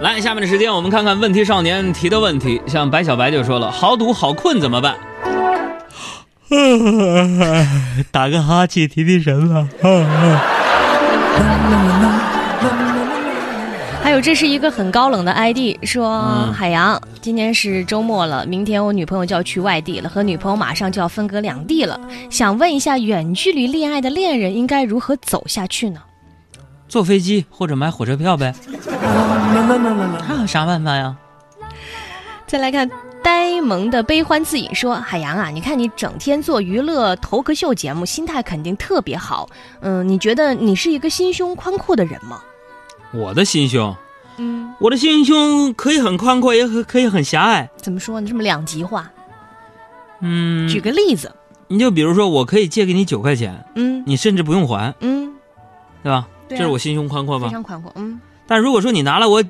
[0.00, 2.58] 来，下面的时间我们看看问题少年提的问题。
[2.66, 4.96] 像白小白就说了：“好赌好困怎么办？”
[8.10, 9.68] 打个哈欠提提神吧。
[14.02, 26.00] 还有，这是一个很高冷的 ID，说、嗯海洋，今天是周末了，明天我女朋友就要去外地了，和女朋友马上就要分隔两地了，想问一下，远距离恋爱的恋人应该如何走下去呢？
[26.88, 28.52] 坐飞机或者买火车票呗。
[29.00, 31.16] 还有啥办法呀？
[32.46, 32.88] 再来看
[33.22, 39.48] 呆萌的悲欢自饮说：“海洋啊，你看你整天做娱乐头壳秀节目，心态肯定特别好。
[39.80, 42.42] 嗯，你觉得你是一个心胸宽阔的人吗？
[43.12, 43.94] 我的心胸，
[44.38, 47.68] 嗯，我的心胸可以很宽阔，也可可以很狭隘。
[47.76, 48.28] 怎么说呢？
[48.28, 49.10] 这么两极化。
[50.20, 51.32] 嗯，举个例子，
[51.68, 55.32] 你就比如说，我可以借给你九块钱，嗯你甚至不用还，嗯，
[56.02, 56.26] 对吧？
[56.48, 57.46] 对啊这是我心胸宽阔吧？
[57.46, 57.92] 非常宽阔。
[57.94, 59.44] 嗯，但如果说你拿了我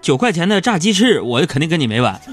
[0.00, 2.20] 九块钱的炸鸡翅，我肯定跟你没完。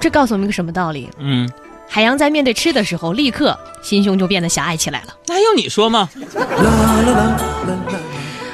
[0.00, 1.10] 这告诉我们一个什么道理？
[1.18, 1.46] 嗯，
[1.86, 5.08] 海洋在面对吃的时候，立刻心胸就变得狭隘起来了。
[5.26, 6.08] 那用你说吗？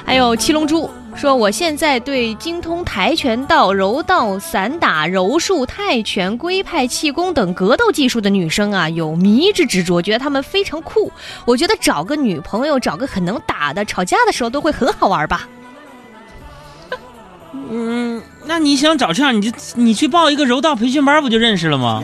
[0.04, 0.90] 还有七龙珠
[1.20, 11.12] 说，我现在对精通跆拳道、柔道、散打、柔术、泰拳、龟派气功等格斗技术的女生啊，有迷之执着，觉得她们非常酷。
[11.44, 15.46] 我觉得找个女朋友，找个很能打的，吵架的时候都会很好玩吧。
[17.68, 22.02] 嗯，那你想找这样，你就你去报一个柔道培训班，不就认识了吗？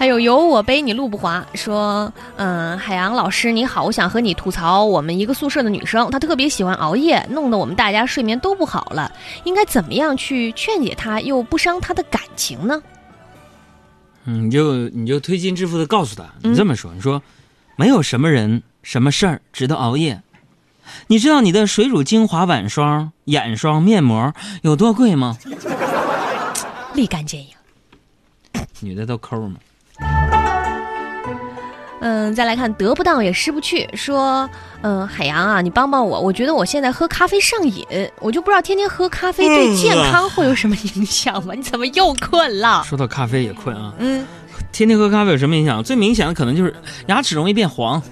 [0.00, 9.12] 还有有我背你路不滑说，嗯，海洋老师你好，我想和你吐槽我们一个宿舍的女生，她特别喜欢熬夜，弄得我们大家睡眠都不好了，
[9.44, 12.82] 应该怎么样去劝解她，又不伤她的感情呢？
[14.24, 17.22] 嗯，你就你就推心置腹的告诉他，嗯你这么说，你说
[17.76, 20.22] 没有什么人、什么事儿值得熬夜。
[21.08, 25.36] 你知道你的水乳精华晚霜、眼霜、面膜有多贵吗？
[26.96, 27.48] 立竿见影。
[28.80, 29.56] 女的都抠嘛。
[32.00, 34.48] 嗯，再来看得不到也失不去，说，
[34.82, 37.86] 嗯，海洋啊，你帮帮我，我觉得我现在喝咖啡上瘾，
[38.18, 41.54] 我就不知道天天喝咖啡对健康会有什么影响吗？
[41.54, 42.82] 你怎么又困了？
[42.84, 44.26] 说到咖啡也困啊，嗯，
[44.72, 45.82] 天天喝咖啡有什么影响？
[45.84, 46.74] 最明显的可能就是
[47.06, 48.02] 牙齿容易变黄。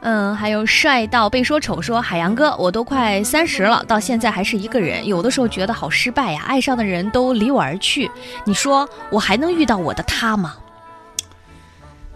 [0.00, 8.08] 嗯，还有帅到被说丑说海洋哥，我都快三十了，到现在还是一个人，有的时候觉得好失败呀，爱上的人都离我而去，
[8.44, 10.56] 你说我还能遇到我的他吗？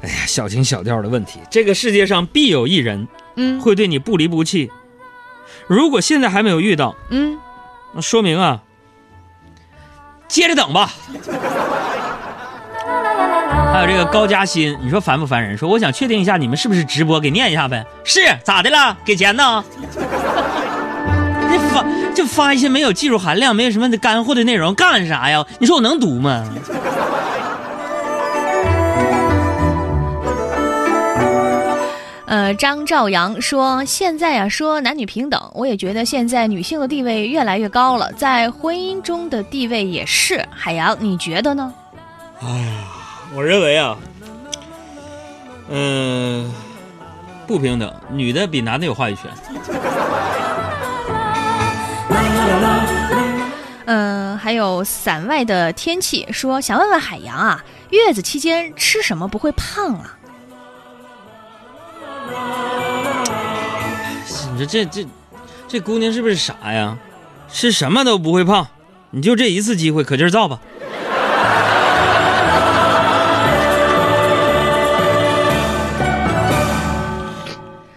[0.02, 4.70] 哎呀，小情小调的问题，这个世界上必有一人嗯会对你不离不弃。
[5.66, 7.38] 如果现在还没有遇到，嗯，
[7.92, 8.62] 那说明啊，
[10.28, 10.92] 接着等吧。
[13.72, 15.56] 还有这个高嘉欣，你说烦不烦人？
[15.56, 17.82] 说我想确定一下你们是不是直播，给念一下呗。
[18.04, 18.94] 是咋的了？
[19.02, 19.64] 给钱呢？
[21.50, 21.84] 这发
[22.14, 25.42] 就发一些没有技术含量、没有什么干货的内容干啥呀？
[25.58, 26.44] 你说我能读吗？
[32.26, 40.44] 呃，张兆阳说：“现在啊，说男女平等，我也觉得现在女性的地位越来越高了，在婚姻中的地位也是。
[40.50, 41.72] 海洋，你觉得呢？
[43.34, 43.96] 我认为啊，
[45.70, 46.52] 嗯、
[47.46, 49.30] 不平等，女的比男的有话语权。
[53.86, 60.18] 嗯、还有伞外的天气说，想问问海洋啊，月子期间吃什么不会胖啊？
[64.52, 65.06] 你说这这
[65.66, 66.98] 这姑娘是不是傻呀？
[67.50, 68.66] 吃什么都不会胖，
[69.10, 70.60] 你就这一次机会，可劲儿造吧。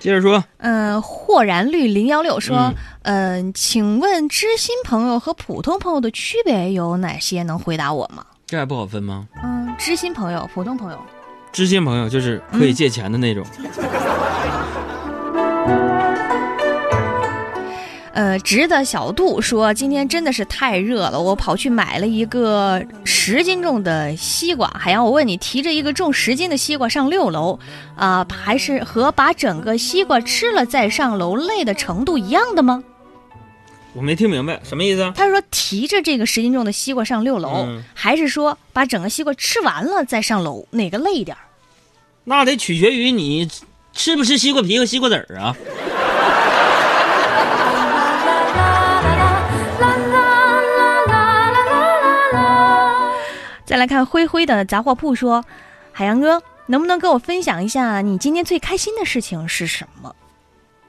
[0.05, 2.71] 接着说，嗯、豁然绿零幺六说
[3.01, 7.41] 嗯，嗯、请问知心朋友和普通朋友的区别有哪些？
[7.41, 8.23] 能回答我吗？
[8.45, 9.27] 这还不好分吗？
[9.43, 10.99] 嗯，知心朋友、普通朋友。
[11.51, 13.43] 知心朋友就是可以借钱的那种。
[18.15, 24.69] 呃，直的小杜说，今天真的是太热了，我跑去买了一个十斤重的西瓜。
[24.69, 27.59] 海洋，我问你，提着一个重十斤的西瓜上六楼，
[27.97, 32.81] 啊、还是和把整个西瓜吃了再上楼累的程度一样的吗？
[33.91, 35.13] 我没听明白什么意思啊？
[35.13, 41.43] 他说提着这个十斤重的西瓜上六楼，嗯还是说把整个西瓜吃完了再上楼，哪个累一点儿？
[42.23, 43.49] 那得取决于你
[43.91, 45.53] 吃不吃西瓜皮和西瓜籽儿啊。
[53.85, 55.45] 来看灰灰的杂货铺说，
[55.91, 60.15] 海洋哥，能不能跟我分享一下你今天最开心的事情是什么？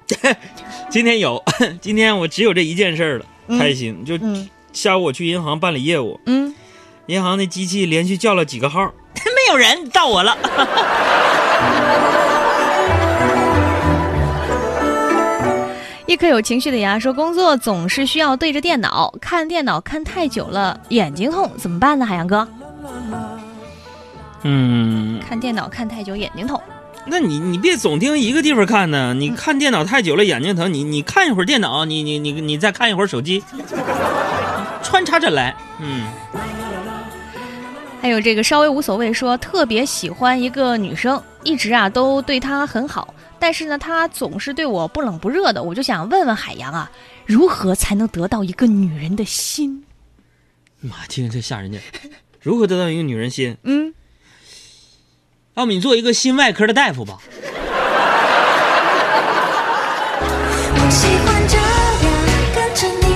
[0.88, 1.44] 今天有，
[1.82, 4.02] 今天我只有这一件事儿了，嗯开心。
[4.02, 6.54] 就嗯下午我去银行办理业务，嗯，
[7.04, 8.80] 银行的机器连续叫了几个号，
[9.14, 10.34] 没有人，到我了。
[16.08, 22.06] 一颗有情绪的牙说，工作总是需要对着电脑，看电脑看太久了，眼睛痛，怎么办呢？
[22.06, 22.46] 海洋哥，
[24.48, 26.60] 嗯，看电脑看太久，眼睛痛。
[27.04, 33.42] 那你你别总盯一个地方看呢，你看电脑太久了眼睛疼，你你看一会儿电脑，你你你你再看一会儿手机，
[34.84, 35.56] 穿插着来。
[35.80, 36.06] 嗯，
[38.00, 46.90] 还有这个稍微无所谓说，特别喜欢一个女生，一直啊都对她很好，但是呢，她总是对我不冷不热的，我就想问问海洋啊，
[47.24, 49.84] 如何才能得到一个女人的心？
[50.80, 51.82] 妈，听着这吓人劲儿。
[52.40, 53.56] 如何得到一个女人心？
[53.64, 53.92] 嗯，
[55.56, 57.16] 要么你做一个心外科的大夫吧。
[60.74, 61.64] 我喜欢这样
[62.54, 63.06] 跟着你，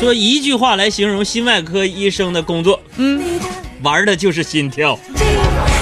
[0.00, 3.44] 说一句话来形容心外科医生的工作，你的
[3.82, 4.98] 玩的就是心跳。
[5.14, 5.24] 心，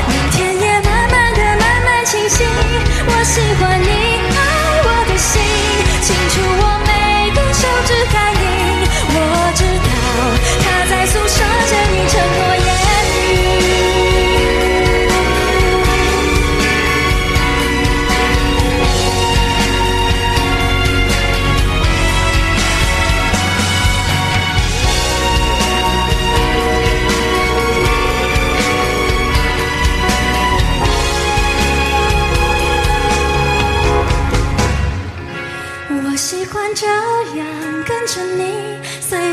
[0.09, 2.45] 明天也慢慢的慢慢清晰。
[3.07, 3.89] 我喜欢你
[4.37, 4.39] 爱
[4.85, 5.41] 我的心，
[6.03, 6.37] 清楚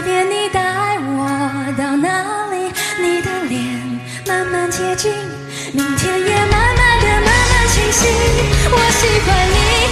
[0.06, 0.62] 愿你带
[1.00, 2.72] 我到哪里，
[3.02, 5.12] 你的脸慢慢接近，
[5.74, 8.08] 明天也慢慢的慢慢清晰，
[8.70, 9.85] 我喜欢你。